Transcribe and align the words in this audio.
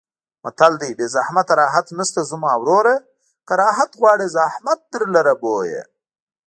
متل 0.43 0.73
دی: 0.81 0.91
بې 0.97 1.05
زحمته 1.15 1.53
راحت 1.61 1.87
نشته 1.99 2.21
زما 2.31 2.51
وروره 2.63 2.95
که 3.47 3.53
راحت 3.61 3.91
غواړې 3.99 4.27
زحمت 4.37 4.79
درلره 4.93 5.33
بویه. 5.41 5.83